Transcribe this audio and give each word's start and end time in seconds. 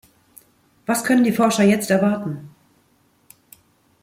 Was 0.87 1.03
können 1.03 1.23
die 1.23 1.31
Forscher 1.31 1.61
jetzt 1.63 1.91
erwarten? 1.91 2.49